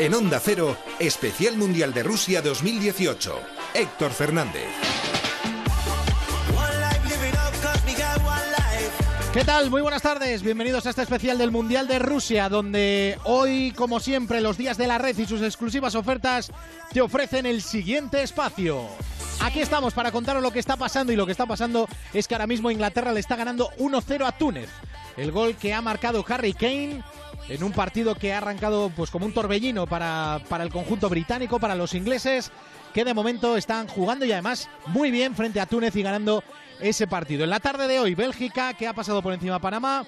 [0.00, 3.34] En Onda Cero, Especial Mundial de Rusia 2018.
[3.74, 4.68] Héctor Fernández.
[9.34, 9.70] ¿Qué tal?
[9.70, 10.44] Muy buenas tardes.
[10.44, 14.86] Bienvenidos a este especial del Mundial de Rusia, donde hoy, como siempre, los días de
[14.86, 16.52] la red y sus exclusivas ofertas
[16.92, 18.84] te ofrecen el siguiente espacio.
[19.40, 22.36] Aquí estamos para contaros lo que está pasando y lo que está pasando es que
[22.36, 24.70] ahora mismo Inglaterra le está ganando 1-0 a Túnez.
[25.16, 27.02] El gol que ha marcado Harry Kane
[27.48, 31.58] en un partido que ha arrancado pues como un torbellino para, para el conjunto británico,
[31.58, 32.50] para los ingleses,
[32.92, 36.42] que de momento están jugando y además muy bien frente a Túnez y ganando
[36.80, 37.44] ese partido.
[37.44, 40.04] En la tarde de hoy, Bélgica, que ha pasado por encima a Panamá.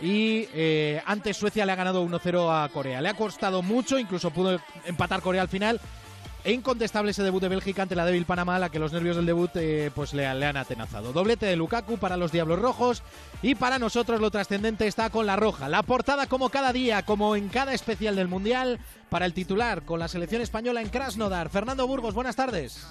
[0.00, 3.00] Y eh, antes Suecia le ha ganado 1-0 a Corea.
[3.00, 5.80] Le ha costado mucho, incluso pudo empatar Corea al final,
[6.44, 9.26] e incontestable ese debut de Bélgica ante la débil Panamá, la que los nervios del
[9.26, 11.12] debut eh, pues le, han atenazado.
[11.12, 13.02] Doblete de Lukaku para los Diablos Rojos
[13.42, 15.68] y para nosotros lo trascendente está con la roja.
[15.68, 20.00] La portada como cada día, como en cada especial del Mundial, para el titular con
[20.00, 21.48] la selección española en Krasnodar.
[21.48, 22.86] Fernando Burgos, buenas tardes.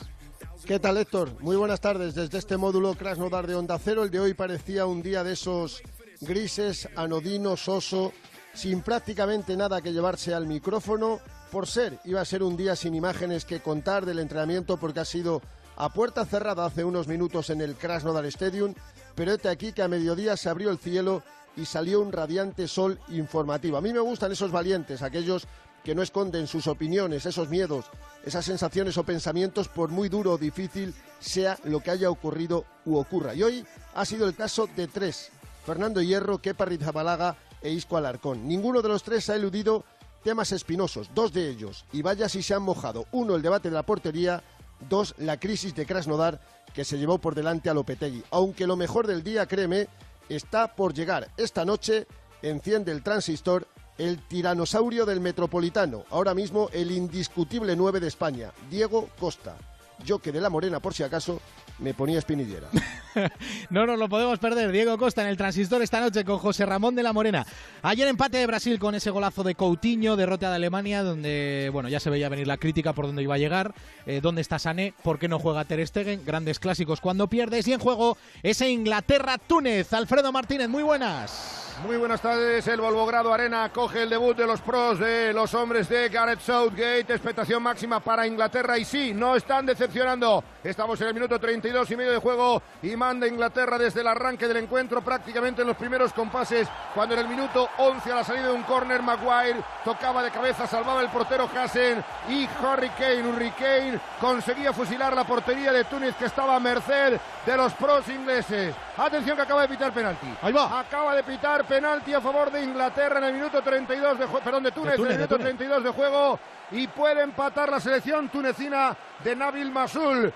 [0.65, 1.41] ¿Qué tal Héctor?
[1.41, 2.15] Muy buenas tardes.
[2.15, 5.81] Desde este módulo Krasnodar de Onda Cero, el de hoy parecía un día de esos
[6.21, 8.13] grises, anodinos, soso,
[8.53, 11.19] sin prácticamente nada que llevarse al micrófono
[11.51, 15.05] por ser, iba a ser un día sin imágenes que contar del entrenamiento porque ha
[15.05, 15.41] sido
[15.75, 18.73] a puerta cerrada hace unos minutos en el Krasnodar Stadium,
[19.15, 21.23] pero este aquí que a mediodía se abrió el cielo
[21.57, 23.75] y salió un radiante sol informativo.
[23.75, 25.45] A mí me gustan esos valientes, aquellos
[25.83, 27.85] que no esconden sus opiniones, esos miedos,
[28.25, 32.95] esas sensaciones o pensamientos, por muy duro o difícil sea lo que haya ocurrido u
[32.95, 33.35] ocurra.
[33.35, 35.31] Y hoy ha sido el caso de tres,
[35.65, 38.47] Fernando Hierro, Kepa Rizabalaga e Isco Alarcón.
[38.47, 39.83] Ninguno de los tres ha eludido
[40.23, 43.05] temas espinosos, dos de ellos, y vaya si se han mojado.
[43.11, 44.43] Uno, el debate de la portería,
[44.89, 46.39] dos, la crisis de Krasnodar
[46.73, 48.23] que se llevó por delante a Lopetegui.
[48.31, 49.87] Aunque lo mejor del día, créeme,
[50.29, 51.29] está por llegar.
[51.37, 52.07] Esta noche
[52.41, 59.09] enciende el transistor el tiranosaurio del Metropolitano, ahora mismo el indiscutible 9 de España, Diego
[59.19, 59.57] Costa.
[60.05, 61.39] Yo que de la Morena, por si acaso,
[61.79, 62.67] me ponía espinillera.
[63.69, 64.71] no nos lo podemos perder.
[64.71, 67.45] Diego Costa en el transistor esta noche con José Ramón de la Morena.
[67.81, 71.99] Ayer empate de Brasil con ese golazo de Coutinho, derrota de Alemania, donde bueno ya
[71.99, 73.73] se veía venir la crítica por dónde iba a llegar.
[74.05, 74.93] Eh, ¿Dónde está Sané?
[75.03, 76.23] ¿Por qué no juega Ter Stegen?
[76.25, 77.67] Grandes clásicos cuando pierdes.
[77.67, 79.93] Y en juego ese Inglaterra-Túnez.
[79.93, 81.60] Alfredo Martínez, muy buenas.
[81.79, 85.89] Muy buenas tardes, el Volvogrado Arena coge el debut de los pros de los hombres
[85.89, 90.43] de Gareth Southgate, expectación máxima para Inglaterra y sí, no están decepcionando.
[90.63, 94.47] Estamos en el minuto 32 y medio de juego y manda Inglaterra desde el arranque
[94.47, 98.47] del encuentro prácticamente en los primeros compases, cuando en el minuto 11 a la salida
[98.47, 103.99] de un córner Maguire tocaba de cabeza, salvaba el portero Hassen y Harry Kane, Hurricane
[104.21, 108.73] conseguía fusilar la portería de Túnez que estaba a merced de los pros ingleses.
[108.95, 110.27] Atención que acaba de pitar penalti.
[110.43, 110.79] Ahí va.
[110.79, 114.63] Acaba de pitar penalti a favor de Inglaterra en el minuto 32 de juego, perdón,
[114.63, 116.39] de Túnez, en el minuto 32 de juego
[116.71, 120.31] y puede empatar la selección tunecina de Nabil Masul.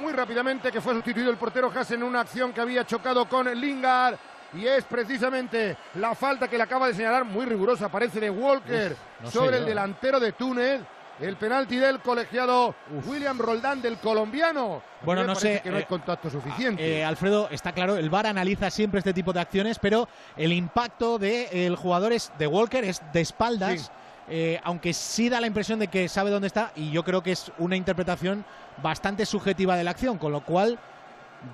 [0.00, 3.52] Muy rápidamente que fue sustituido el portero Haas en una acción que había chocado con
[3.52, 4.14] Lingard
[4.54, 8.94] y es precisamente la falta que le acaba de señalar, muy rigurosa, parece de Walker
[9.28, 10.80] sobre el delantero de Túnez
[11.20, 12.74] el penalti del colegiado
[13.06, 14.82] William Roldán del colombiano.
[15.02, 15.60] Bueno, no sé.
[15.62, 16.98] Que no hay eh, contacto suficiente.
[16.98, 21.18] Eh, Alfredo, está claro, el VAR analiza siempre este tipo de acciones, pero el impacto
[21.18, 23.90] del jugador es, de Walker es de espaldas.
[24.28, 27.32] Eh, aunque sí da la impresión de que sabe dónde está, y yo creo que
[27.32, 28.44] es una interpretación
[28.82, 30.78] bastante subjetiva de la acción, con lo cual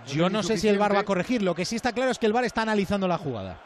[0.06, 1.42] yo no sé si el VAR va a corregir.
[1.42, 3.56] Lo que sí está claro es que el VAR está analizando la jugada.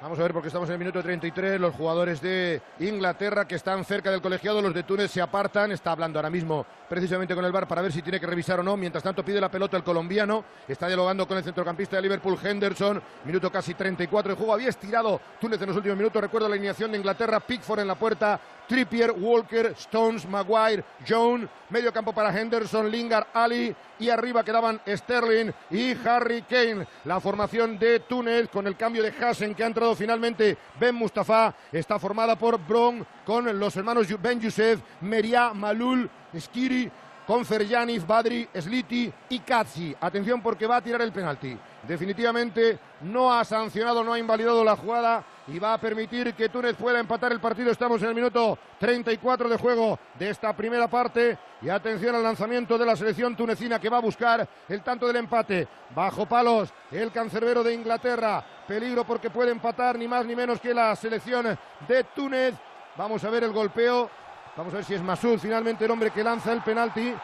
[0.00, 1.60] Vamos a ver porque estamos en el minuto 33.
[1.60, 5.72] Los jugadores de Inglaterra que están cerca del colegiado, los de Túnez se apartan.
[5.72, 8.62] Está hablando ahora mismo precisamente con el bar para ver si tiene que revisar o
[8.62, 8.76] no.
[8.76, 10.44] Mientras tanto pide la pelota el colombiano.
[10.68, 13.02] Está dialogando con el centrocampista de Liverpool, Henderson.
[13.24, 14.52] Minuto casi 34 de juego.
[14.52, 16.22] Había estirado Túnez en los últimos minutos.
[16.22, 17.40] Recuerdo la alineación de Inglaterra.
[17.40, 18.40] Pickford en la puerta.
[18.68, 25.50] Trippier, Walker, Stones, Maguire, Jones, medio campo para Henderson, Lingard, Ali y arriba quedaban Sterling
[25.70, 26.86] y Harry Kane.
[27.06, 31.54] La formación de Túnez con el cambio de Hassen que ha entrado finalmente Ben Mustafa
[31.72, 36.08] está formada por Bron con los hermanos Ben Youssef, Meria, Malul,
[36.38, 36.90] Skiri,
[37.26, 39.94] con Ferjanic, Badri, Sliti y Kazi.
[40.00, 41.56] Atención porque va a tirar el penalti.
[41.86, 46.76] Definitivamente no ha sancionado, no ha invalidado la jugada y va a permitir que Túnez
[46.76, 47.70] pueda empatar el partido.
[47.70, 51.38] Estamos en el minuto 34 de juego de esta primera parte.
[51.62, 55.16] Y atención al lanzamiento de la selección tunecina que va a buscar el tanto del
[55.16, 55.66] empate.
[55.94, 58.44] Bajo palos, el cancerbero de Inglaterra.
[58.66, 61.58] Peligro porque puede empatar ni más ni menos que la selección
[61.88, 62.54] de Túnez.
[62.96, 64.10] Vamos a ver el golpeo.
[64.56, 67.14] Vamos a ver si es Masud finalmente el hombre que lanza el penalti.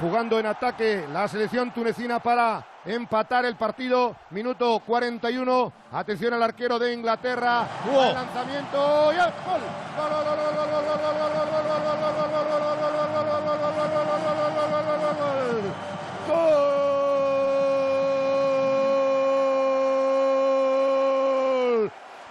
[0.00, 4.16] Jugando en ataque la selección tunecina para empatar el partido.
[4.30, 5.72] Minuto 41.
[5.92, 7.66] Atención al arquero de Inglaterra.
[7.86, 9.60] El lanzamiento y el gol.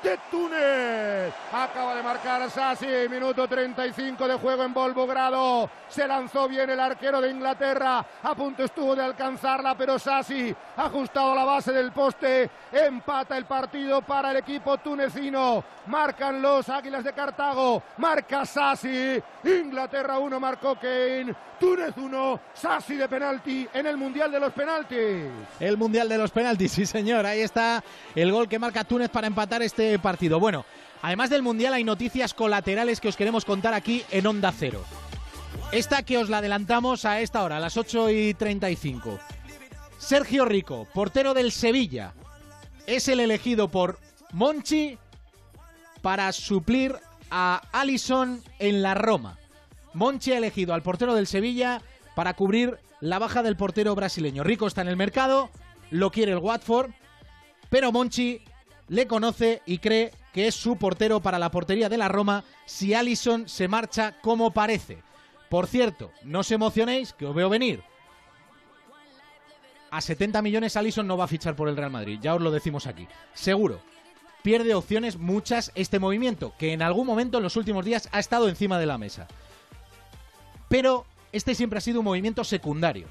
[0.04, 0.18] de
[1.52, 5.70] Acaba de marcar Sassi, minuto 35 de juego en Volvogrado.
[5.88, 8.06] Se lanzó bien el arquero de Inglaterra.
[8.24, 12.50] A punto estuvo de alcanzarla, pero Sassi ha ajustado la base del poste.
[12.72, 15.64] Empata el partido para el equipo tunecino.
[15.88, 17.84] Marcan los Águilas de Cartago.
[17.98, 19.22] Marca Sassi.
[19.44, 21.36] Inglaterra 1, marcó Kane.
[21.60, 25.28] Túnez 1, Sassi de penalti en el Mundial de los Penaltis.
[25.62, 27.26] El Mundial de los Penaltis, sí señor.
[27.26, 27.82] Ahí está
[28.16, 30.42] el gol que marca Túnez para empatar este partido.
[30.44, 30.66] Bueno,
[31.02, 34.84] además del Mundial hay noticias colaterales que os queremos contar aquí en Onda Cero.
[35.72, 39.20] Esta que os la adelantamos a esta hora, a las 8 y 35.
[39.98, 42.14] Sergio Rico, portero del Sevilla,
[42.88, 44.00] es el elegido por
[44.34, 44.98] Monchi
[46.02, 46.94] para suplir
[47.32, 49.40] a Alison en la Roma.
[49.94, 51.82] Monchi ha elegido al portero del Sevilla
[52.18, 54.44] para cubrir la baja del portero brasileño.
[54.44, 55.50] Rico está en el mercado,
[55.90, 56.92] lo quiere el Watford,
[57.70, 58.42] pero Monchi
[58.88, 62.94] le conoce y cree que es su portero para la portería de la Roma si
[62.94, 65.04] Allison se marcha como parece.
[65.50, 67.84] Por cierto, no os emocionéis, que os veo venir.
[69.92, 72.50] A 70 millones Allison no va a fichar por el Real Madrid, ya os lo
[72.50, 73.08] decimos aquí.
[73.34, 73.80] Seguro.
[74.42, 78.50] Pierde opciones muchas este movimiento, que en algún momento en los últimos días ha estado
[78.50, 79.28] encima de la mesa.
[80.68, 83.08] Pero este siempre ha sido un movimiento secundario.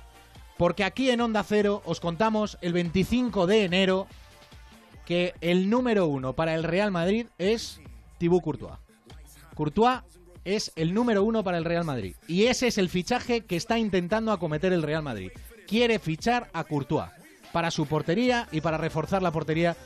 [0.58, 4.08] Porque aquí en Onda Cero os contamos el 25 de enero
[5.06, 7.80] que el número uno para el Real Madrid es
[8.18, 8.78] Thibaut Courtois.
[9.54, 10.00] Courtois
[10.44, 12.16] es el número uno para el Real Madrid.
[12.26, 15.30] Y ese es el fichaje que está intentando acometer el Real Madrid.
[15.66, 17.10] Quiere fichar a Courtois
[17.52, 19.76] para su portería y para reforzar la portería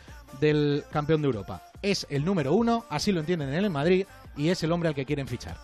[0.41, 1.63] del campeón de Europa.
[1.83, 4.95] Es el número uno, así lo entienden en el Madrid, y es el hombre al
[4.95, 5.57] que quieren fichar.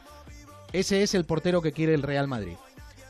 [0.72, 2.56] Ese es el portero que quiere el Real Madrid.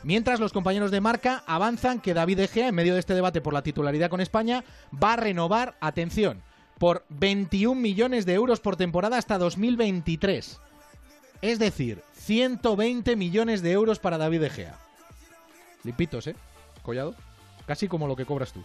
[0.03, 3.53] Mientras los compañeros de marca avanzan que David Egea, en medio de este debate por
[3.53, 6.41] la titularidad con España, va a renovar, atención,
[6.77, 10.59] por 21 millones de euros por temporada hasta 2023.
[11.41, 14.77] Es decir, 120 millones de euros para David Egea.
[15.83, 16.35] Limpitos, ¿eh?
[16.81, 17.15] Collado.
[17.65, 18.63] Casi como lo que cobras tú.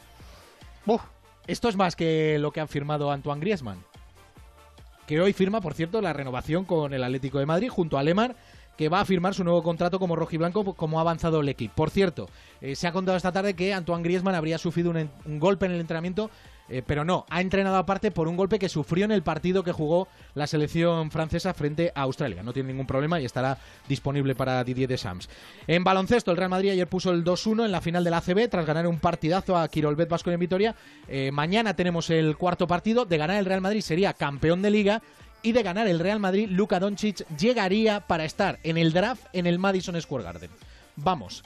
[1.46, 3.82] Esto es más que lo que ha firmado Antoine Griezmann.
[5.06, 8.37] Que hoy firma, por cierto, la renovación con el Atlético de Madrid junto a Lemar
[8.78, 11.75] que va a firmar su nuevo contrato como rojiblanco como ha avanzado el equipo.
[11.75, 12.30] Por cierto,
[12.60, 15.80] eh, se ha contado esta tarde que Antoine Griezmann habría sufrido un, golpe en el
[15.80, 16.30] entrenamiento,
[16.69, 19.72] eh, pero no, ha entrenado aparte por un golpe que sufrió en el partido que
[19.72, 22.44] jugó la selección francesa frente a Australia.
[22.44, 23.58] No tiene ningún problema y estará
[23.88, 25.28] disponible para Didier Deschamps.
[25.66, 28.64] En baloncesto, el Real Madrid ayer puso el 2-1 en la final del ACB tras
[28.64, 30.76] ganar un partidazo a Quirolbet Vasco en Vitoria.
[31.08, 33.06] Eh, mañana tenemos el cuarto partido.
[33.06, 35.02] De ganar el Real Madrid sería campeón de liga
[35.43, 39.46] y de ganar el Real Madrid, Luka Doncic llegaría para estar en el draft en
[39.46, 40.50] el Madison Square Garden.
[40.96, 41.43] Vamos,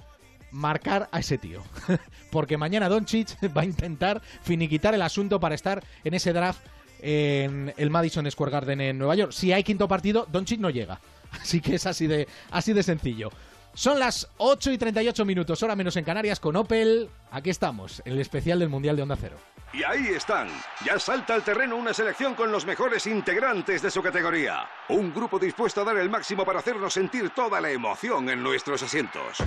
[0.51, 1.63] marcar a ese tío.
[2.31, 6.61] Porque mañana Doncic va a intentar finiquitar el asunto para estar en ese draft
[7.01, 9.33] en el Madison Square Garden en Nueva York.
[9.33, 11.01] Si hay quinto partido, Doncic no llega.
[11.33, 13.31] Así que es así de, así de sencillo.
[13.75, 17.09] Son las 8 y 38 minutos, hora menos en Canarias, con Opel.
[17.31, 19.37] Aquí estamos, en el especial del Mundial de Onda Cero.
[19.73, 20.49] Y ahí están.
[20.85, 24.69] Ya salta al terreno una selección con los mejores integrantes de su categoría.
[24.91, 28.83] Un grupo dispuesto a dar el máximo para hacernos sentir toda la emoción en nuestros
[28.83, 29.39] asientos.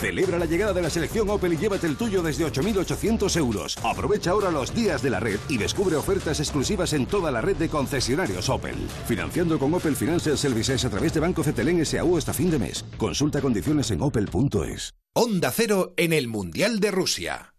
[0.00, 3.76] Celebra la llegada de la selección Opel y llévate el tuyo desde 8.800 euros.
[3.82, 7.56] Aprovecha ahora los días de la red y descubre ofertas exclusivas en toda la red
[7.56, 8.76] de concesionarios Opel.
[9.06, 12.18] Financiando con Opel Financial Services a través de Banco Cetelén S.A.U.
[12.18, 12.84] hasta fin de mes.
[12.98, 14.94] Consulta condiciones en opel.es.
[15.14, 17.54] Onda Cero en el Mundial de Rusia.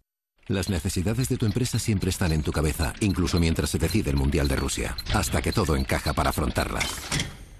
[0.45, 4.15] Las necesidades de tu empresa siempre están en tu cabeza, incluso mientras se decide el
[4.15, 6.85] Mundial de Rusia, hasta que todo encaja para afrontarlas.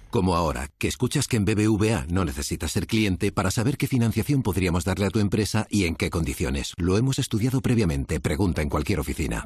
[0.09, 4.41] Como ahora, que escuchas que en BBVA no necesitas ser cliente para saber qué financiación
[4.41, 6.73] podríamos darle a tu empresa y en qué condiciones.
[6.77, 9.43] Lo hemos estudiado previamente, pregunta en cualquier oficina.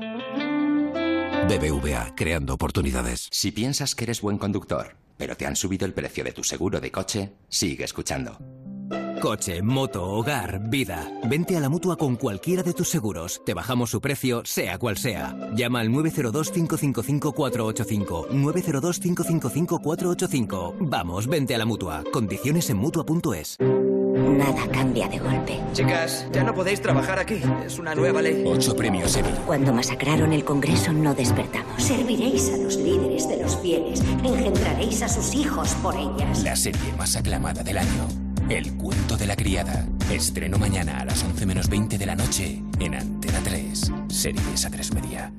[1.48, 3.28] BBVA, creando oportunidades.
[3.32, 6.80] Si piensas que eres buen conductor, pero te han subido el precio de tu seguro
[6.80, 8.38] de coche, sigue escuchando.
[9.22, 11.08] Coche, moto, hogar, vida.
[11.30, 13.40] Vente a la mutua con cualquiera de tus seguros.
[13.46, 15.38] Te bajamos su precio, sea cual sea.
[15.56, 18.30] Llama al 902-555-485.
[18.30, 20.78] 902-555-485.
[20.80, 22.04] Vamos, vente a la mutua.
[22.12, 23.60] Condiciones en mutua.es.
[23.60, 25.60] Nada cambia de golpe.
[25.74, 27.44] Chicas, ya no podéis trabajar aquí.
[27.64, 28.44] Es una nueva ley.
[28.48, 29.30] Ocho premios Emmy.
[29.46, 31.84] Cuando masacraron el Congreso no despertamos.
[31.84, 34.02] Serviréis a los líderes de los fieles.
[34.24, 36.44] Engendraréis a sus hijos por ellas.
[36.44, 38.08] La serie más aclamada del año.
[38.52, 39.88] El cuento de la criada.
[40.12, 44.94] Estreno mañana a las 11 menos 20 de la noche en Antena 3, Series A3
[44.94, 45.32] Media.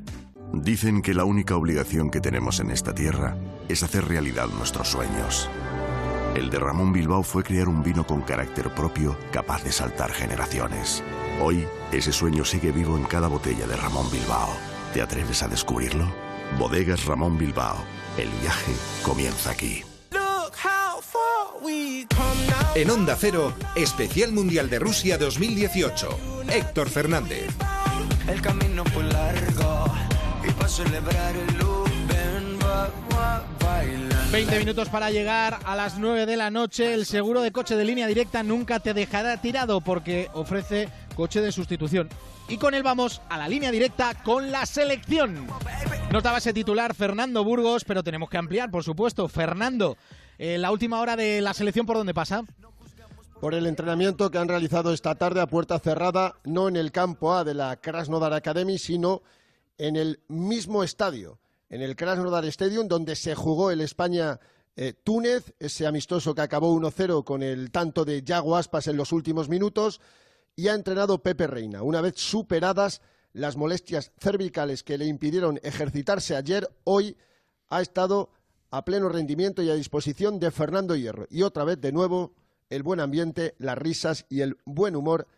[0.55, 3.37] Dicen que la única obligación que tenemos en esta tierra
[3.69, 5.51] es hacer realidad nuestros sueños.
[6.35, 11.05] El de Ramón Bilbao fue crear un vino con carácter propio capaz de saltar generaciones.
[11.43, 14.49] Hoy, ese sueño sigue vivo en cada botella de Ramón Bilbao.
[14.95, 16.11] ¿Te atreves a descubrirlo?
[16.59, 17.77] Bodegas Ramón Bilbao.
[18.17, 18.73] El viaje
[19.05, 19.83] comienza aquí.
[22.75, 26.45] En Onda Cero, Especial Mundial de Rusia 2018.
[26.49, 27.49] Héctor Fernández.
[28.27, 29.93] El camino fue largo
[30.47, 34.27] y para celebrar el luz, ven, va, va, baila.
[34.33, 36.95] 20 minutos para llegar a las 9 de la noche.
[36.95, 41.53] El seguro de coche de línea directa nunca te dejará tirado porque ofrece coche de
[41.53, 42.09] sustitución.
[42.49, 45.47] Y con él vamos a la línea directa con la selección.
[46.11, 49.29] Nos daba ese titular Fernando Burgos, pero tenemos que ampliar, por supuesto.
[49.29, 49.97] Fernando,
[50.43, 52.45] eh, la última hora de la selección, ¿por dónde pasa?
[53.41, 57.35] Por el entrenamiento que han realizado esta tarde a puerta cerrada, no en el campo
[57.35, 59.23] A de la Krasnodar Academy, sino
[59.79, 61.39] en el mismo estadio
[61.73, 67.43] en el Krasnodar Stadium, donde se jugó el España-Túnez, ese amistoso que acabó 1-0 con
[67.43, 70.03] el tanto de Yago Aspas en los últimos minutos,
[70.55, 71.83] y ha entrenado Pepe Reina.
[71.83, 73.01] Una vez superadas
[73.33, 77.17] las molestias cervicales que le impidieron ejercitarse ayer, hoy
[77.71, 78.31] ha estado
[78.73, 81.27] a pleno rendimiento y a disposición de Fernando Hierro.
[81.31, 82.33] Y otra vez, de nuevo,
[82.71, 85.29] el buen ambiente, las risas y el buen humor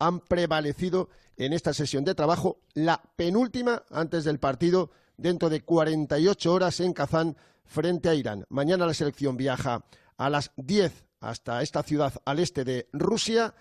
[0.00, 6.52] han prevalecido en esta sesión de trabajo, la penúltima antes del partido dentro de 48
[6.52, 8.44] horas en Kazán frente a Irán.
[8.48, 9.84] Mañana la selección viaja
[10.16, 13.54] a las 10 hasta esta ciudad al este de Rusia.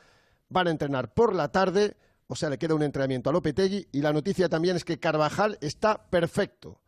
[0.50, 4.02] Van a entrenar por la tarde, o sea, le queda un entrenamiento a Lopetegui y
[4.02, 6.82] la noticia también es que Carvajal está perfecto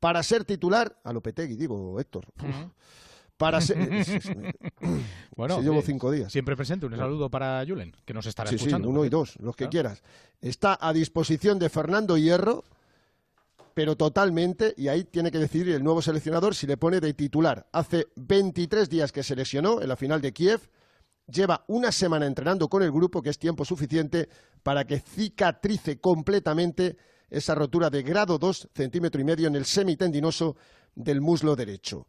[0.00, 2.26] para ser titular a Lopetegui, digo, Héctor.
[3.36, 3.78] Para ser.
[5.36, 6.32] bueno, llevo cinco días.
[6.32, 6.86] Siempre presente.
[6.86, 8.88] Un saludo para Julen, que nos estará escuchando.
[8.88, 10.02] Sí, uno y dos, los que quieras.
[10.40, 12.64] Está a disposición de Fernando Hierro,
[13.74, 17.68] pero totalmente, y ahí tiene que decidir el nuevo seleccionador si le pone de titular.
[17.72, 20.68] Hace 23 días que se lesionó en la final de Kiev,
[21.28, 24.28] lleva una semana entrenando con el grupo, que es tiempo suficiente
[24.64, 26.96] para que cicatrice completamente
[27.30, 30.56] esa rotura de grado 2, centímetro y medio en el semitendinoso
[30.94, 32.06] del muslo derecho.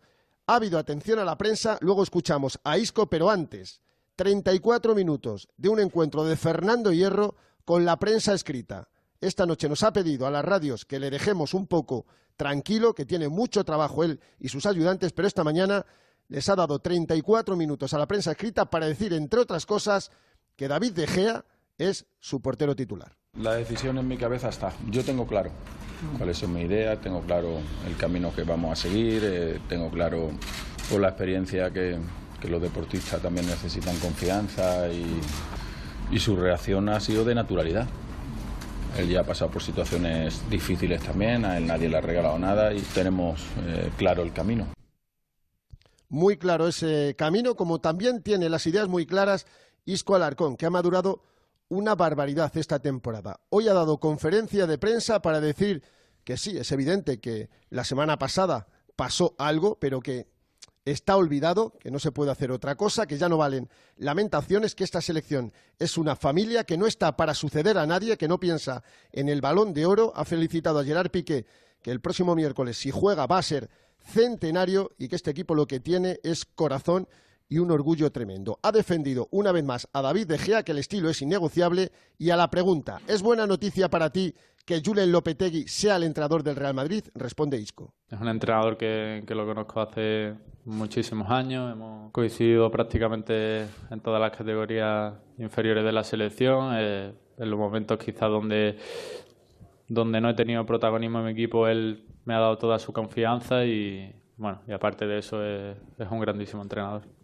[0.47, 3.81] Ha habido atención a la prensa, luego escuchamos a Isco, pero antes,
[4.15, 7.35] 34 minutos de un encuentro de Fernando Hierro
[7.65, 8.89] con la prensa escrita
[9.21, 12.05] esta noche nos ha pedido a las radios que le dejemos un poco
[12.37, 15.85] tranquilo, que tiene mucho trabajo él y sus ayudantes, pero esta mañana
[16.29, 20.11] les ha dado 34 minutos a la prensa escrita para decir, entre otras cosas,
[20.55, 21.45] que David De Gea
[21.77, 23.18] es su portero titular.
[23.37, 24.73] La decisión en mi cabeza está.
[24.89, 25.51] Yo tengo claro
[26.17, 30.31] cuál es mi idea, tengo claro el camino que vamos a seguir, eh, tengo claro
[30.89, 31.97] por la experiencia que,
[32.47, 35.19] los deportistas también necesitan confianza y,
[36.09, 37.87] y su reacción ha sido de naturalidad.
[38.97, 42.73] Él ya ha pasado por situaciones difíciles también, a él nadie le ha regalado nada
[42.73, 44.67] y tenemos eh, claro el camino.
[46.07, 49.45] Muy claro ese camino, como también tiene las ideas muy claras
[49.85, 51.21] Isco Alarcón, que ha madurado
[51.69, 53.39] una barbaridad esta temporada.
[53.49, 55.83] Hoy ha dado conferencia de prensa para decir
[56.23, 60.27] que sí, es evidente que la semana pasada pasó algo, pero que
[60.83, 64.83] está olvidado, que no se puede hacer otra cosa, que ya no valen lamentaciones, que
[64.83, 68.83] esta selección es una familia que no está para suceder a nadie, que no piensa
[69.11, 70.11] en el balón de oro.
[70.15, 71.45] Ha felicitado a Gerard Piqué,
[71.81, 73.69] que el próximo miércoles, si juega, va a ser
[74.03, 77.07] centenario y que este equipo lo que tiene es corazón
[77.49, 78.59] y un orgullo tremendo.
[78.61, 82.29] Ha defendido una vez más a David De Gea que el estilo es innegociable y
[82.29, 84.33] a la pregunta, ¿es buena noticia para ti
[84.65, 87.03] que Julen Lopetegui sea el entrenador del Real Madrid?
[87.15, 87.95] Responde Isco.
[88.07, 94.31] Es un entrenador que, lo conozco hace muchísimos años, hemos coincidido prácticamente en todas las
[94.31, 98.77] categorías inferiores de la selección, eh, en los momentos quizás donde,
[99.87, 103.65] donde no he tenido protagonismo en mi equipo, él me ha dado toda su confianza
[103.65, 105.77] y, bueno, y aparte de eso es
[106.11, 107.18] un grandísimo entrenador.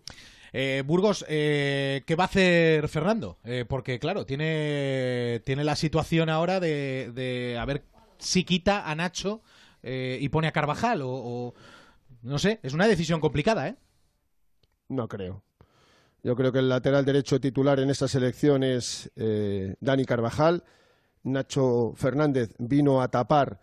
[0.57, 3.39] Eh, Burgos, eh, ¿qué va a hacer Fernando?
[3.43, 7.83] Eh, porque, claro, tiene, tiene la situación ahora de, de a ver
[8.19, 9.41] si quita a Nacho
[9.83, 11.53] y pone a Carvajal o,
[12.21, 13.75] No sé, es una decisión complicada, ¿eh?
[14.87, 15.43] No creo.
[16.23, 20.63] Yo creo que el lateral derecho titular en esta selección es Dani Carvajal.
[21.23, 23.59] Nacho Fernández vino a tapar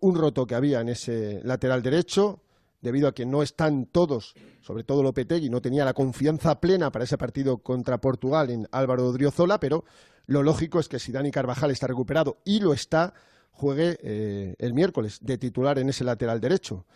[0.00, 2.44] un roto que había en ese lateral derecho
[2.80, 7.04] debido a que no están todos, sobre todo Lopetegui, no tenía la confianza plena para
[7.04, 9.84] ese partido contra Portugal en Álvaro Odriozola, pero
[10.26, 13.14] lo lógico es que si Dani Carvajal está recuperado y lo está,
[13.50, 16.86] juegue eh, el miércoles de titular en ese lateral derecho.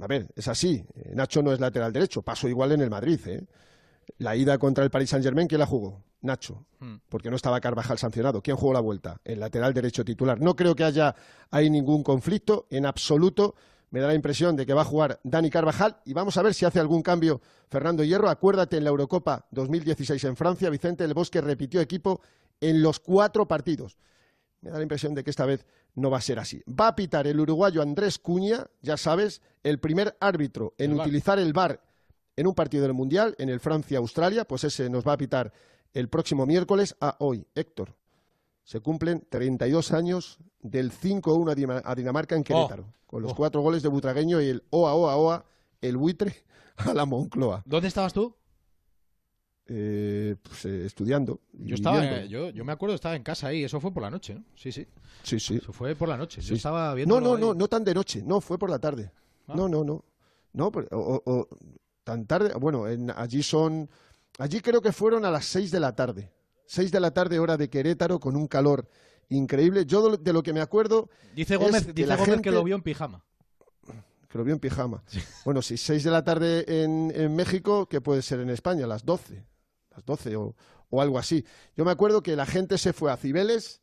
[0.00, 0.84] A ver, es así.
[1.14, 3.20] Nacho no es lateral derecho, pasó igual en el Madrid.
[3.26, 3.46] ¿eh?
[4.18, 6.02] La ida contra el Paris Saint-Germain, ¿quién la jugó?
[6.22, 6.96] Nacho, Hmm.
[7.08, 8.42] porque no estaba Carvajal sancionado.
[8.42, 9.20] ¿Quién jugó la vuelta?
[9.24, 10.40] El lateral derecho titular.
[10.40, 11.14] No creo que haya
[11.50, 13.54] ahí ningún conflicto en absoluto.
[13.90, 16.54] Me da la impresión de que va a jugar Dani Carvajal y vamos a ver
[16.54, 18.28] si hace algún cambio Fernando Hierro.
[18.28, 22.20] Acuérdate en la Eurocopa 2016 en Francia, Vicente del Bosque repitió equipo
[22.60, 23.96] en los cuatro partidos.
[24.60, 25.64] Me da la impresión de que esta vez
[25.94, 26.62] no va a ser así.
[26.68, 31.38] Va a pitar el uruguayo Andrés Cuña, ya sabes, el primer árbitro en El utilizar
[31.38, 31.80] el VAR
[32.36, 35.52] en un partido del Mundial, en el Francia-Australia, pues ese nos va a pitar
[35.94, 37.46] el próximo miércoles a hoy.
[37.54, 37.94] Héctor,
[38.66, 43.36] se cumplen 32 años del 5-1 a Dinamarca en Querétaro, con los Oh.
[43.36, 45.44] cuatro goles de Butragueño y el OA, OA, OA,
[45.80, 46.34] el buitre
[46.76, 47.62] a la Moncloa.
[47.64, 48.34] ¿Dónde estabas tú?
[49.68, 51.40] Eh, pues, eh, estudiando.
[51.52, 54.10] Yo estaba, eh, yo, yo me acuerdo, estaba en casa ahí, eso fue por la
[54.10, 54.44] noche, ¿no?
[54.56, 54.86] Sí, sí.
[55.22, 55.56] Sí, sí.
[55.56, 56.40] Eso fue por la noche.
[56.42, 56.48] Sí.
[56.48, 57.20] Yo estaba viendo.
[57.20, 59.10] No, no, no, no tan de noche, no, fue por la tarde.
[59.48, 59.54] Ah.
[59.56, 60.04] No, no, no.
[60.52, 61.48] No, pero- o-
[62.04, 63.88] tan tarde, bueno, en- allí son,
[64.38, 66.32] allí creo que fueron a las seis de la tarde.
[66.66, 68.88] Seis de la tarde, hora de Querétaro, con un calor
[69.28, 69.86] increíble.
[69.86, 72.76] Yo de lo- que me acuerdo Dice Gómez, que dice Gómez gente- que lo vio
[72.76, 73.24] en pijama.
[74.28, 75.02] que lo vio en pijama.
[75.44, 78.86] Bueno, si seis de la tarde en, en México, ¿qué puede ser en España?
[78.86, 79.44] Las doce.
[79.94, 80.54] Las doce o,
[80.90, 81.44] o algo así.
[81.76, 83.80] Yo me acuerdo que la gente se fue a Cibeles,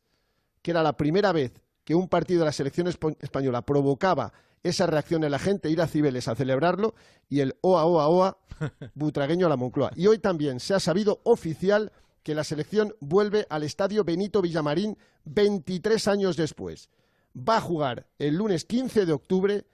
[0.62, 1.52] que era la primera vez
[1.84, 5.86] que un partido de la selección española provocaba esa reacción en la gente, ir a
[5.86, 6.94] Cibeles a celebrarlo,
[7.28, 8.38] y el OA, OA, OA,
[8.94, 9.90] butragueño a la Moncloa.
[9.94, 11.92] Y hoy también se ha sabido oficial
[12.24, 16.88] que la selección vuelve al estadio Benito Villamarín 23 años después.
[17.36, 19.64] Va a jugar el lunes 15 de octubre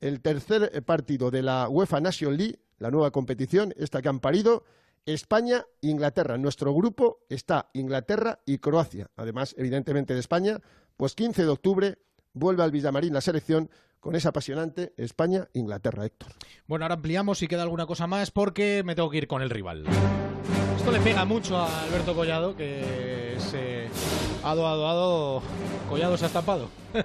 [0.00, 4.18] el tercer eh, partido de la UEFA Nation League, la nueva competición, esta que han
[4.18, 4.64] parido,
[5.06, 6.38] España Inglaterra.
[6.38, 9.10] Nuestro grupo está Inglaterra y Croacia.
[9.16, 10.60] Además, evidentemente, de España,
[10.96, 11.98] pues 15 de octubre
[12.32, 13.70] vuelve al Villamarín la selección
[14.00, 16.32] con esa apasionante España-Inglaterra, Héctor.
[16.66, 19.50] Bueno, ahora ampliamos si queda alguna cosa más porque me tengo que ir con el
[19.50, 19.84] rival.
[20.82, 23.88] Esto le pega mucho a Alberto Collado, que se
[24.42, 25.42] ha doado, ado,
[25.88, 26.68] Collado se ha estampado.
[26.92, 27.02] ¿Qué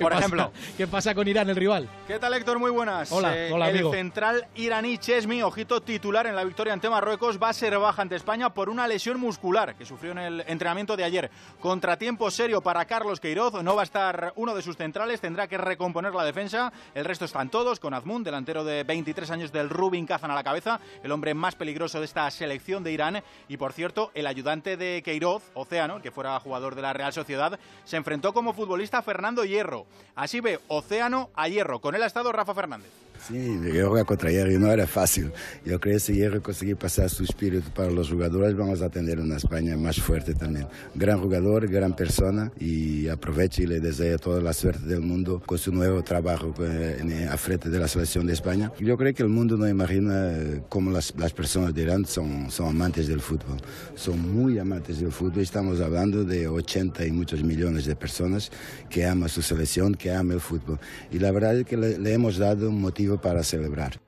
[0.00, 0.52] Por pasa- ejemplo.
[0.78, 1.86] ¿Qué pasa con Irán, el rival?
[2.06, 2.58] ¿Qué tal, Héctor?
[2.58, 3.10] Muy buenas.
[3.12, 3.92] Eh, Hola, hola, el amigo.
[3.92, 8.16] central iraní Chesmi, ojito titular en la victoria ante Marruecos, va a ser baja ante
[8.16, 11.30] España por una lesión muscular que sufrió en el entrenamiento de ayer.
[11.60, 13.62] Contratiempo serio para Carlos Queiroz.
[13.62, 16.72] No va a estar uno de sus centrales, tendrá que recomponer la defensa.
[16.94, 20.44] El resto están todos, con Azmun, delantero de 23 años del Rubin Kazan a la
[20.44, 23.22] cabeza, el hombre más peligroso de esta selección de Irán.
[23.48, 27.58] Y por cierto, el ayudante de Queiroz, Océano, que fuera jugador de la Real Sociedad,
[27.84, 29.86] se enfrentó como futbolista Fernando Hierro.
[30.14, 31.80] Así ve Océano a Hierro.
[31.80, 32.92] Con él ha estado Rafa Fernández.
[33.26, 35.32] Sim, jogar contra Hierro não era fácil.
[35.64, 39.18] Eu creio que se Hierro conseguir passar seu espírito para os jogadores, vamos a tener
[39.18, 40.66] uma Espanha mais forte também.
[40.94, 45.56] Gran jogador, gran persona e aprovecho e le desejo toda a suerte do mundo com
[45.56, 48.70] seu novo trabalho eh, en- à frente da seleção de Espanha.
[48.78, 52.50] Eu creio que o mundo não imagina eh, como as, as pessoas de Irã são,
[52.50, 53.56] são amantes do futebol.
[53.96, 55.42] São muito amantes do futebol.
[55.42, 58.50] Estamos falando de 80 e muitos milhões de pessoas
[58.90, 60.78] que amam sua seleção, que amam o futebol.
[61.10, 64.00] E a verdade é que le, le hemos dado um motivo para celebrar.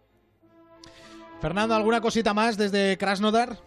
[1.40, 3.58] Fernando, ¿alguna cosita más desde Krasnodar?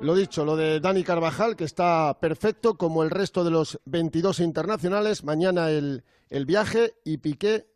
[0.00, 4.40] Lo dicho, lo de Dani Carvajal, que está perfecto, como el resto de los 22
[4.40, 5.22] internacionales.
[5.24, 7.68] Mañana el, el viaje y Piqué,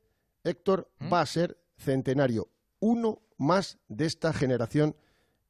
[0.42, 2.48] Héctor, va a ser centenario.
[2.80, 4.96] Uno más de esta generación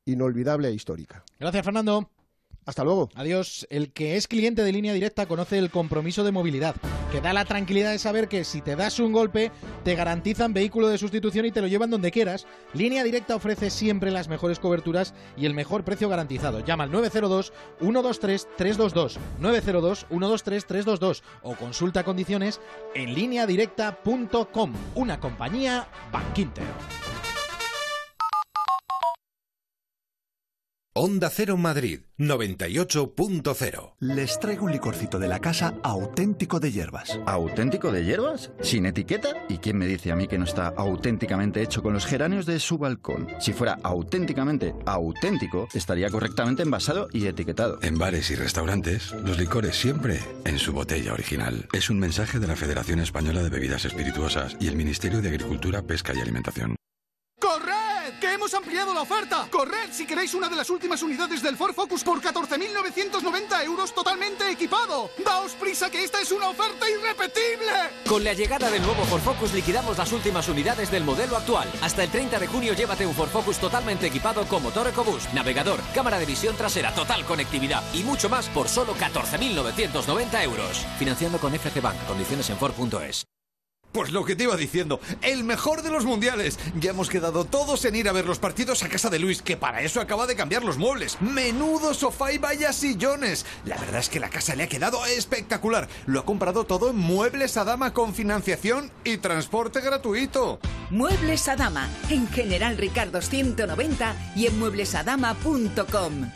[0.04, 1.24] inolvidable e histórica.
[1.38, 2.10] Gracias, Fernando.
[2.66, 3.08] Hasta luego.
[3.14, 3.66] Adiós.
[3.70, 6.74] El que es cliente de línea directa conoce el compromiso de movilidad,
[7.12, 9.52] que da la tranquilidad de saber que si te das un golpe,
[9.84, 12.44] te garantizan vehículo de sustitución y te lo llevan donde quieras.
[12.74, 16.58] Línea directa ofrece siempre las mejores coberturas y el mejor precio garantizado.
[16.58, 22.60] Llama al 902-123-322, 902-123-322 o consulta condiciones
[22.96, 26.64] en lineadirecta.com, una compañía Bankinter.
[30.98, 33.96] Onda Cero Madrid 98.0.
[34.00, 37.20] Les traigo un licorcito de la casa auténtico de hierbas.
[37.26, 38.50] ¿Auténtico de hierbas?
[38.62, 39.44] ¿Sin etiqueta?
[39.50, 42.58] ¿Y quién me dice a mí que no está auténticamente hecho con los geranios de
[42.58, 43.26] su balcón?
[43.40, 47.78] Si fuera auténticamente auténtico, estaría correctamente envasado y etiquetado.
[47.82, 51.68] En bares y restaurantes, los licores siempre en su botella original.
[51.74, 55.82] Es un mensaje de la Federación Española de Bebidas Espirituosas y el Ministerio de Agricultura,
[55.82, 56.74] Pesca y Alimentación.
[58.46, 58.50] ¡Corred!
[58.50, 59.48] ¡Que hemos ampliado la oferta!
[59.50, 64.48] ¡Corred si queréis una de las últimas unidades del Ford Focus por 14.990 euros totalmente
[64.48, 65.10] equipado!
[65.24, 67.72] ¡Daos prisa que esta es una oferta irrepetible!
[68.08, 71.68] Con la llegada del nuevo Ford Focus liquidamos las últimas unidades del modelo actual.
[71.82, 75.80] Hasta el 30 de junio llévate un Ford Focus totalmente equipado con motor EcoBoost, navegador,
[75.92, 80.86] cámara de visión trasera, total conectividad y mucho más por solo 14.990 euros.
[80.98, 81.96] Financiando con FG Bank.
[82.06, 83.35] Condiciones en Ford.es.
[83.96, 86.58] Pues lo que te iba diciendo, el mejor de los mundiales.
[86.78, 89.56] Ya hemos quedado todos en ir a ver los partidos a casa de Luis, que
[89.56, 91.16] para eso acaba de cambiar los muebles.
[91.22, 93.46] Menudo sofá y vaya sillones.
[93.64, 95.88] La verdad es que la casa le ha quedado espectacular.
[96.04, 100.60] Lo ha comprado todo en Muebles Adama con financiación y transporte gratuito.
[100.90, 106.32] Muebles Adama, en General Ricardo 190 y en mueblesadama.com.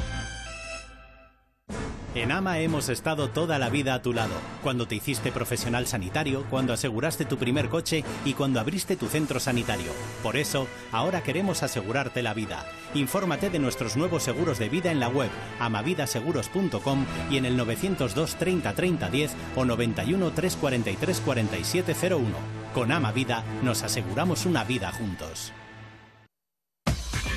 [2.12, 6.44] En AMA hemos estado toda la vida a tu lado, cuando te hiciste profesional sanitario,
[6.51, 9.92] cuando aseguraste tu primer coche y cuando abriste tu centro sanitario.
[10.20, 12.66] Por eso, ahora queremos asegurarte la vida.
[12.94, 18.35] Infórmate de nuestros nuevos seguros de vida en la web amavidaseguros.com y en el 902
[18.35, 22.27] 30 30 10 o 91 343 4701.
[22.75, 25.53] Con Ama Vida nos aseguramos una vida juntos.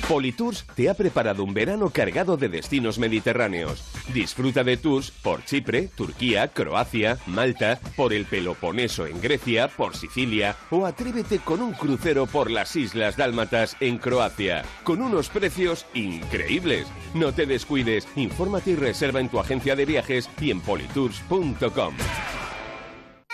[0.08, 3.82] Politours te ha preparado un verano cargado de destinos mediterráneos.
[4.12, 10.56] Disfruta de tours por Chipre, Turquía, Croacia, Malta, por el Peloponeso en Grecia, por Sicilia
[10.70, 16.86] o atrévete con un crucero por las Islas Dálmatas en Croacia, con unos precios increíbles.
[17.14, 21.94] No te descuides, infórmate y reserva en tu agencia de viajes y en politours.com.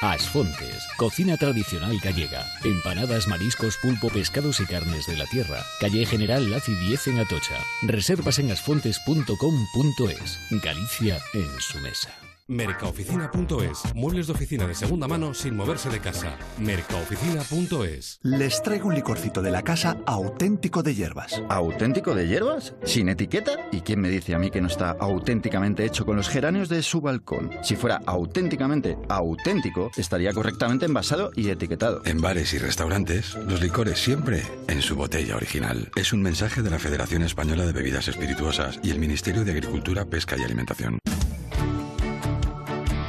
[0.01, 2.47] Asfontes, cocina tradicional gallega.
[2.65, 5.63] Empanadas, mariscos, pulpo, pescados y carnes de la tierra.
[5.79, 7.59] Calle General Laci 10 en Atocha.
[7.83, 10.39] Reservas en asfontes.com.es.
[10.63, 12.30] Galicia en su mesa.
[12.51, 13.95] Mercaoficina.es.
[13.95, 16.37] Muebles de oficina de segunda mano sin moverse de casa.
[16.59, 18.19] Mercaoficina.es.
[18.25, 21.41] Les traigo un licorcito de la casa auténtico de hierbas.
[21.49, 22.75] ¿Auténtico de hierbas?
[22.83, 23.53] ¿Sin etiqueta?
[23.71, 26.83] ¿Y quién me dice a mí que no está auténticamente hecho con los geranios de
[26.83, 27.51] su balcón?
[27.63, 32.03] Si fuera auténticamente auténtico, estaría correctamente envasado y etiquetado.
[32.05, 35.93] En bares y restaurantes, los licores siempre en su botella original.
[35.95, 40.05] Es un mensaje de la Federación Española de Bebidas Espirituosas y el Ministerio de Agricultura,
[40.05, 40.99] Pesca y Alimentación.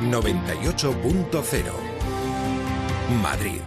[0.01, 1.71] 98.0
[3.21, 3.61] Madrid.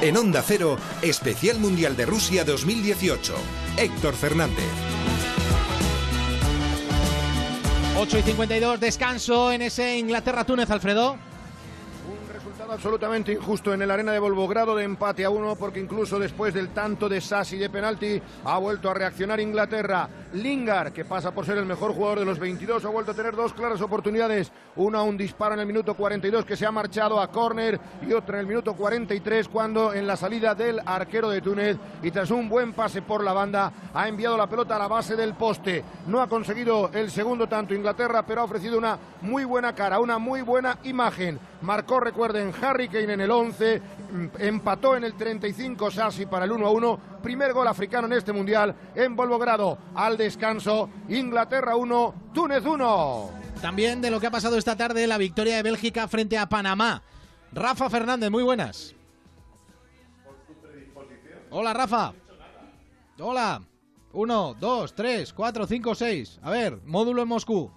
[0.00, 3.34] En Onda Cero, Especial Mundial de Rusia 2018.
[3.76, 4.64] Héctor Fernández.
[7.98, 11.27] 8 y 52, descanso en ese Inglaterra-Túnez, Alfredo
[12.60, 16.70] absolutamente injusto en el arena de Volvogrado de empate a uno porque incluso después del
[16.70, 20.08] tanto de Sassi de penalti ha vuelto a reaccionar Inglaterra.
[20.32, 23.34] Lingard, que pasa por ser el mejor jugador de los 22, ha vuelto a tener
[23.34, 24.52] dos claras oportunidades.
[24.76, 28.36] Una, un disparo en el minuto 42 que se ha marchado a córner y otra
[28.36, 32.48] en el minuto 43 cuando en la salida del arquero de Túnez y tras un
[32.48, 35.84] buen pase por la banda ha enviado la pelota a la base del poste.
[36.06, 40.18] No ha conseguido el segundo tanto Inglaterra, pero ha ofrecido una muy buena cara, una
[40.18, 41.38] muy buena imagen.
[41.60, 43.82] Marcó, recuerden, Harry Kane en el 11,
[44.38, 47.00] empató en el 35 Sassi para el 1 a 1.
[47.22, 49.78] Primer gol africano en este mundial en Volvogrado.
[49.94, 53.30] Al descanso, Inglaterra 1, Túnez 1.
[53.60, 57.02] También de lo que ha pasado esta tarde, la victoria de Bélgica frente a Panamá.
[57.52, 58.94] Rafa Fernández, muy buenas.
[61.50, 62.12] Hola, Rafa.
[63.18, 63.62] Hola.
[64.12, 66.40] 1, 2, 3, 4, 5, 6.
[66.42, 67.70] A ver, módulo en Moscú.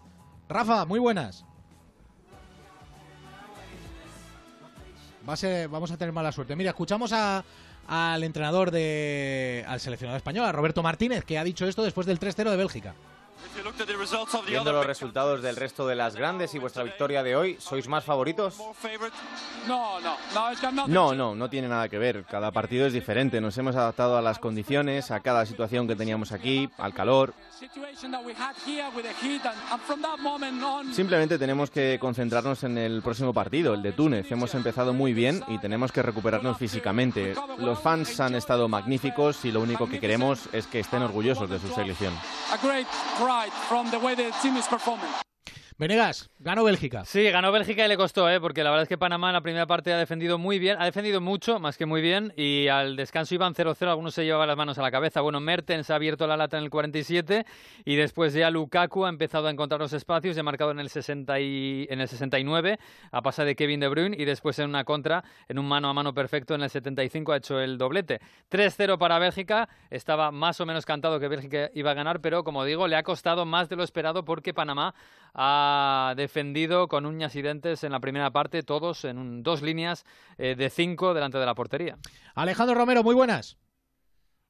[0.47, 1.45] Rafa, muy buenas.
[5.27, 6.55] Va a vamos a tener mala suerte.
[6.55, 9.63] Mira, escuchamos al entrenador de.
[9.67, 12.95] al seleccionador español, a Roberto Martínez, que ha dicho esto después del 3-0 de Bélgica.
[14.47, 18.03] Viendo los resultados del resto de las grandes y vuestra victoria de hoy, ¿sois más
[18.03, 18.57] favoritos?
[20.87, 22.25] No, no, no tiene nada que ver.
[22.25, 23.41] Cada partido es diferente.
[23.41, 27.33] Nos hemos adaptado a las condiciones, a cada situación que teníamos aquí, al calor.
[30.93, 34.31] Simplemente tenemos que concentrarnos en el próximo partido, el de Túnez.
[34.31, 37.35] Hemos empezado muy bien y tenemos que recuperarnos físicamente.
[37.59, 41.59] Los fans han estado magníficos y lo único que queremos es que estén orgullosos de
[41.59, 42.13] su selección.
[43.67, 45.11] from the way the team is performing.
[45.81, 47.05] Venegas, ganó Bélgica.
[47.05, 48.39] Sí, ganó Bélgica y le costó, ¿eh?
[48.39, 50.85] porque la verdad es que Panamá en la primera parte ha defendido muy bien, ha
[50.85, 54.55] defendido mucho, más que muy bien, y al descanso iban 0-0, algunos se llevaban las
[54.55, 55.21] manos a la cabeza.
[55.21, 57.47] Bueno, Mertens ha abierto la lata en el 47
[57.83, 60.87] y después ya Lukaku ha empezado a encontrar los espacios, ya ha marcado en el,
[60.87, 62.77] 60 y, en el 69
[63.11, 65.95] a pasar de Kevin De Bruyne y después en una contra, en un mano a
[65.95, 68.21] mano perfecto en el 75 ha hecho el doblete.
[68.51, 72.65] 3-0 para Bélgica, estaba más o menos cantado que Bélgica iba a ganar, pero como
[72.65, 74.93] digo, le ha costado más de lo esperado porque Panamá
[75.33, 80.05] ha defendido con uñas y dentes en la primera parte, todos en dos líneas
[80.37, 81.97] eh, de cinco delante de la portería.
[82.35, 83.57] Alejandro Romero, muy buenas.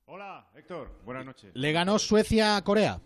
[0.06, 1.52] Hola, Héctor, buenas noches.
[1.54, 3.00] Le ganó Suecia a Corea.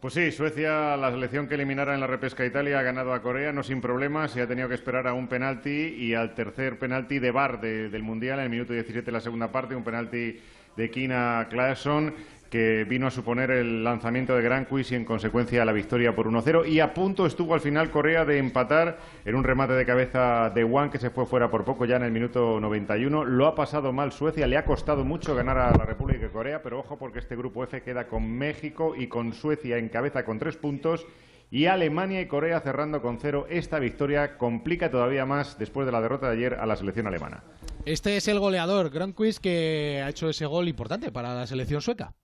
[0.00, 3.22] Pues sí, Suecia, la selección que eliminara en la repesca a Italia, ha ganado a
[3.22, 6.78] Corea, no sin problemas, y ha tenido que esperar a un penalti y al tercer
[6.78, 10.38] penalti de bar del Mundial en el minuto 17 de la segunda parte, un penalti
[10.76, 12.14] de Kina Claesson
[12.50, 16.68] que vino a suponer el lanzamiento de Gran y en consecuencia la victoria por 1-0
[16.68, 20.64] y a punto estuvo al final Corea de empatar en un remate de cabeza de
[20.64, 23.92] Wang que se fue fuera por poco ya en el minuto 91 lo ha pasado
[23.92, 27.18] mal Suecia le ha costado mucho ganar a la República de Corea pero ojo porque
[27.18, 31.06] este grupo F queda con México y con Suecia en cabeza con tres puntos
[31.50, 33.46] y Alemania y Corea cerrando con cero.
[33.48, 37.44] Esta victoria complica todavía más después de la derrota de ayer a la selección alemana.
[37.84, 42.14] Este es el goleador, Grand que ha hecho ese gol importante para la selección sueca.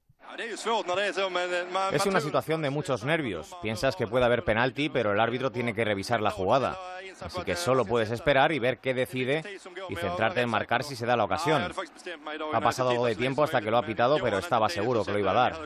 [1.92, 3.54] Es una situación de muchos nervios.
[3.60, 6.78] Piensas que puede haber penalti, pero el árbitro tiene que revisar la jugada.
[7.20, 9.42] Así que solo puedes esperar y ver qué decide
[9.88, 11.72] y centrarte en marcar si se da la ocasión.
[12.52, 15.18] Ha pasado algo de tiempo hasta que lo ha pitado, pero estaba seguro que lo
[15.18, 15.60] iba a dar.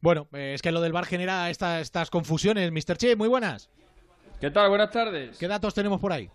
[0.00, 2.70] Bueno, eh, es que lo del bar genera estas confusiones.
[2.70, 2.96] Mr.
[2.96, 3.70] Che, muy buenas.
[4.40, 4.68] ¿Qué tal?
[4.68, 5.38] Buenas tardes.
[5.38, 6.30] ¿Qué datos tenemos por ahí?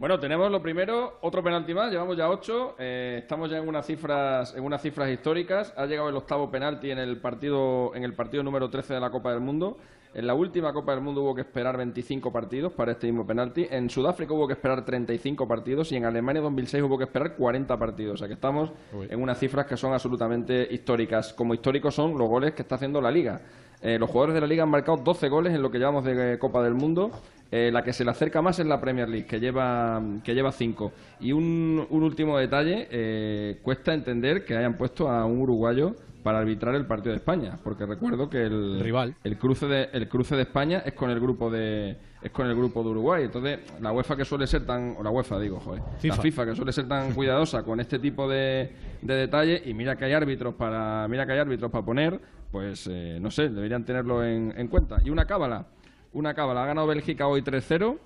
[0.00, 3.84] Bueno, tenemos lo primero, otro penalti más, llevamos ya ocho, eh, estamos ya en unas
[3.84, 5.74] cifras, en unas cifras históricas.
[5.76, 9.10] Ha llegado el octavo penalti en el partido, en el partido número 13 de la
[9.10, 9.76] Copa del Mundo.
[10.14, 13.66] En la última Copa del Mundo hubo que esperar 25 partidos para este mismo penalti.
[13.70, 17.78] En Sudáfrica hubo que esperar 35 partidos y en Alemania 2006 hubo que esperar 40
[17.78, 18.14] partidos.
[18.14, 18.72] O sea que estamos
[19.06, 21.34] en unas cifras que son absolutamente históricas.
[21.34, 23.42] Como históricos son los goles que está haciendo la Liga.
[23.82, 26.38] Eh, los jugadores de la Liga han marcado 12 goles en lo que llevamos de
[26.38, 27.10] Copa del Mundo.
[27.52, 30.52] Eh, la que se le acerca más es la Premier League, que lleva, que lleva
[30.52, 30.92] cinco.
[31.18, 36.74] Y un, último detalle, eh, cuesta entender que hayan puesto a un uruguayo para arbitrar
[36.74, 40.42] el partido de España, porque recuerdo que el, rival el cruce de el cruce de
[40.42, 44.16] España es con el grupo de es con el grupo de Uruguay, entonces la UEFA
[44.16, 47.12] que suele ser tan o la UEFA digo, joder, la FIFA que suele ser tan
[47.14, 51.32] cuidadosa con este tipo de, de detalles y mira que hay árbitros para mira que
[51.32, 54.98] hay árbitros para poner, pues eh, no sé, deberían tenerlo en, en cuenta.
[55.04, 55.66] Y una cábala,
[56.12, 56.64] una cábala.
[56.64, 57.98] Ha ganado Bélgica hoy 3-0.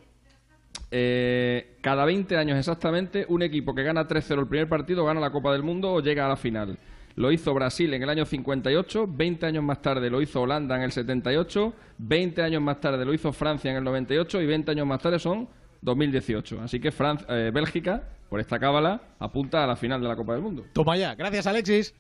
[0.91, 5.31] Eh, cada 20 años exactamente, un equipo que gana 3-0 el primer partido gana la
[5.31, 6.79] Copa del Mundo o llega a la final.
[7.17, 10.83] Lo hizo Brasil en el año 58, 20 años más tarde lo hizo Holanda en
[10.83, 14.87] el 78, 20 años más tarde lo hizo Francia en el 98 y 20 años
[14.87, 15.49] más tarde son
[15.83, 16.61] 2018.
[16.63, 16.93] Así que
[17.29, 20.65] eh, Bélgica, por esta cábala, apunta a la final de la Copa del Mundo.
[20.73, 21.15] Toma ya.
[21.15, 21.95] Gracias, Alexis.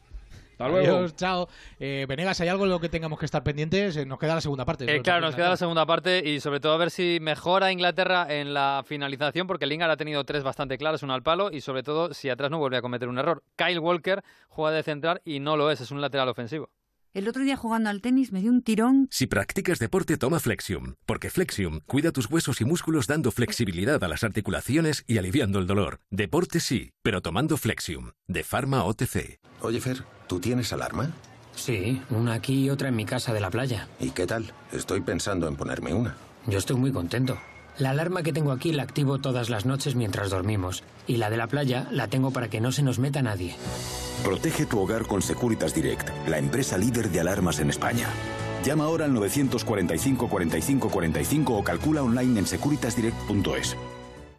[0.54, 0.96] Hasta luego.
[0.96, 1.48] Adiós, chao.
[1.80, 3.96] Eh, Venegas, ¿hay algo en lo que tengamos que estar pendientes?
[3.96, 4.84] Eh, nos queda la segunda parte.
[4.84, 8.26] Eh, claro, nos queda la segunda parte y sobre todo a ver si mejora Inglaterra
[8.28, 11.82] en la finalización, porque Lingard ha tenido tres bastante claras, una al palo, y sobre
[11.82, 13.42] todo si atrás no vuelve a cometer un error.
[13.56, 16.70] Kyle Walker juega de central y no lo es, es un lateral ofensivo.
[17.14, 19.06] El otro día jugando al tenis me dio un tirón.
[19.08, 24.08] Si practicas deporte, toma Flexium, porque Flexium cuida tus huesos y músculos dando flexibilidad a
[24.08, 26.00] las articulaciones y aliviando el dolor.
[26.10, 29.38] Deporte sí, pero tomando Flexium, de Pharma OTC.
[29.60, 31.12] Oye, Fer, ¿tú tienes alarma?
[31.54, 33.86] Sí, una aquí y otra en mi casa de la playa.
[34.00, 34.52] ¿Y qué tal?
[34.72, 36.16] Estoy pensando en ponerme una.
[36.48, 37.38] Yo estoy muy contento.
[37.78, 40.84] La alarma que tengo aquí la activo todas las noches mientras dormimos.
[41.06, 43.56] Y la de la playa la tengo para que no se nos meta nadie.
[44.22, 48.08] Protege tu hogar con Securitas Direct, la empresa líder de alarmas en España.
[48.64, 53.76] Llama ahora al 945 45 45 o calcula online en securitasdirect.es.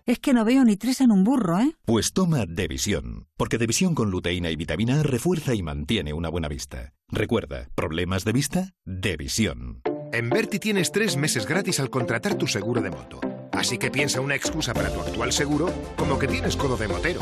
[0.08, 1.76] Es que no veo ni tres en un burro, ¿eh?
[1.84, 6.48] Pues toma Devisión, porque Devisión con luteína y vitamina A refuerza y mantiene una buena
[6.48, 6.94] vista.
[7.10, 8.74] Recuerda, ¿problemas de vista?
[8.86, 9.82] Devisión.
[10.14, 13.20] En Berti tienes tres meses gratis al contratar tu seguro de moto.
[13.56, 17.22] Así que piensa una excusa para tu actual seguro como que tienes codo de motero.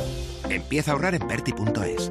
[0.49, 2.09] Empieza a ahorrar en Berti.es.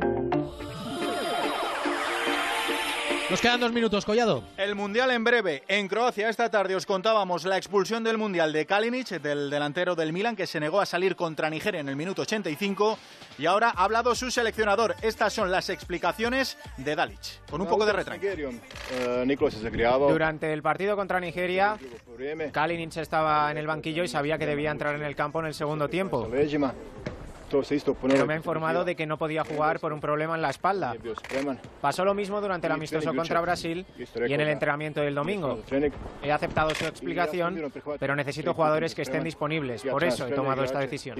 [3.33, 4.45] Nos quedan dos minutos, Collado.
[4.59, 5.63] El Mundial en breve.
[5.67, 10.13] En Croacia esta tarde os contábamos la expulsión del Mundial de Kalinic, del delantero del
[10.13, 12.99] Milan, que se negó a salir contra Nigeria en el minuto 85.
[13.39, 14.97] Y ahora ha hablado su seleccionador.
[15.01, 18.21] Estas son las explicaciones de Dalic, con un poco de retraso.
[20.11, 21.79] Durante el partido contra Nigeria,
[22.53, 25.55] Kalinic estaba en el banquillo y sabía que debía entrar en el campo en el
[25.55, 26.29] segundo tiempo.
[28.09, 30.95] Pero me ha informado de que no podía jugar por un problema en la espalda.
[31.81, 35.61] Pasó lo mismo durante el amistoso contra Brasil y en el entrenamiento del domingo.
[36.23, 39.83] He aceptado su explicación, pero necesito jugadores que estén disponibles.
[39.83, 41.17] Por eso he tomado esta decisión.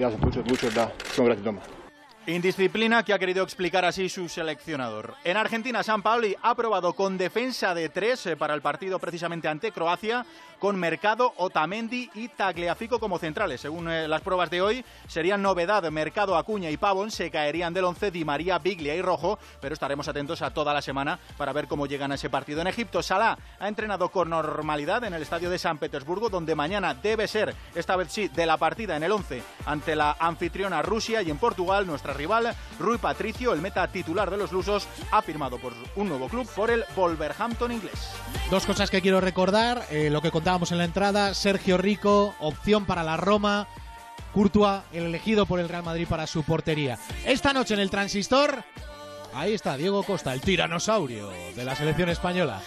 [2.25, 5.15] Indisciplina que ha querido explicar así su seleccionador.
[5.25, 9.49] En Argentina, San Pauli ha probado con defensa de tres eh, para el partido precisamente
[9.49, 10.25] ante Croacia,
[10.63, 13.59] con Mercado, Otamendi y Tagliafico como centrales.
[13.59, 17.83] Según eh, las pruebas de hoy, serían novedad Mercado, Acuña y Pavón, se caerían del
[17.83, 21.67] 11 Di María, Biglia y Rojo, pero estaremos atentos a toda la semana para ver
[21.67, 22.61] cómo llegan a ese partido.
[22.61, 26.93] En Egipto, Salah ha entrenado con normalidad en el estadio de San Petersburgo, donde mañana
[26.93, 31.21] debe ser, esta vez sí, de la partida en el 11 ante la anfitriona Rusia
[31.23, 35.57] y en Portugal, nuestra rival, Rui Patricio, el meta titular de los lusos, ha firmado
[35.57, 38.13] por un nuevo club por el Wolverhampton inglés.
[38.49, 42.85] Dos cosas que quiero recordar, eh, lo que contábamos en la entrada, Sergio Rico, opción
[42.85, 43.67] para la Roma.
[44.35, 46.99] Courtois, el elegido por el Real Madrid para su portería.
[47.25, 48.63] Esta noche en el Transistor,
[49.33, 52.61] ahí está Diego Costa, el tiranosaurio de la selección española.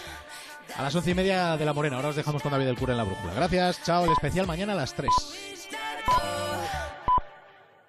[0.75, 1.95] A las once y media de la Morena.
[1.95, 3.33] Ahora os dejamos con David del Cura en la brújula.
[3.33, 4.03] Gracias, chao.
[4.03, 5.13] El especial mañana a las tres.